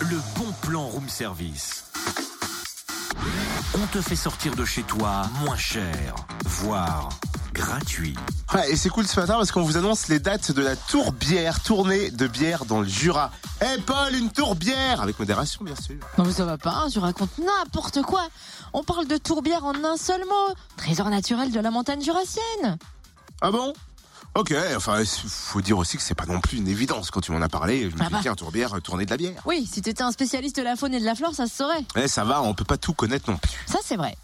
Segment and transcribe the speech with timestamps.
[0.00, 1.84] le bon plan room service.
[3.74, 7.08] On te fait sortir de chez toi moins cher, voire
[7.52, 8.14] gratuit.
[8.54, 11.60] Ouais, et c'est cool ce matin parce qu'on vous annonce les dates de la tourbière,
[11.60, 13.30] tournée de bière dans le Jura.
[13.60, 15.96] Eh Paul, une tourbière Avec modération, bien sûr.
[16.16, 18.28] Non mais ça va pas, hein, tu racontes n'importe quoi.
[18.72, 20.54] On parle de tourbière en un seul mot.
[20.76, 22.78] Trésor naturel de la montagne jurassienne.
[23.40, 23.72] Ah bon?
[24.38, 27.10] Ok, enfin, faut dire aussi que c'est pas non plus une évidence.
[27.10, 28.20] Quand tu m'en as parlé, je me Ah bah.
[28.22, 29.42] tiens, tourbière, euh, tournée de la bière.
[29.46, 31.84] Oui, si t'étais un spécialiste de la faune et de la flore, ça se saurait.
[31.96, 33.50] Eh, ça va, on peut pas tout connaître non plus.
[33.66, 34.16] Ça c'est vrai.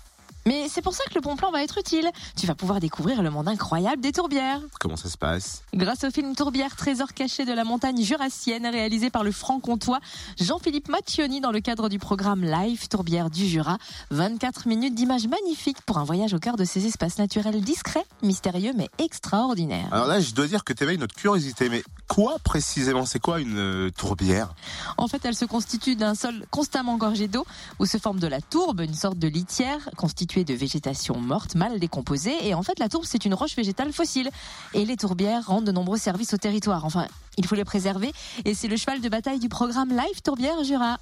[0.54, 2.08] Mais c'est pour ça que le bon plan va être utile.
[2.36, 4.60] Tu vas pouvoir découvrir le monde incroyable des tourbières.
[4.78, 9.10] Comment ça se passe Grâce au film Tourbière, trésor caché de la montagne jurassienne, réalisé
[9.10, 9.98] par le franc-comtois
[10.38, 13.78] Jean-Philippe Macchioni dans le cadre du programme Live Tourbière du Jura.
[14.12, 18.74] 24 minutes d'images magnifiques pour un voyage au cœur de ces espaces naturels discrets, mystérieux
[18.76, 19.88] mais extraordinaires.
[19.90, 21.82] Alors là, je dois dire que t'éveilles notre curiosité, mais
[22.14, 23.06] quoi précisément?
[23.06, 24.54] C'est quoi une euh, tourbière?
[24.98, 27.44] En fait, elle se constitue d'un sol constamment gorgé d'eau
[27.80, 31.80] où se forme de la tourbe, une sorte de litière constituée de végétation morte, mal
[31.80, 32.36] décomposée.
[32.46, 34.30] Et en fait, la tourbe, c'est une roche végétale fossile.
[34.74, 36.84] Et les tourbières rendent de nombreux services au territoire.
[36.84, 37.06] Enfin,
[37.36, 38.12] il faut les préserver.
[38.44, 40.98] Et c'est le cheval de bataille du programme Live Tourbière Jura.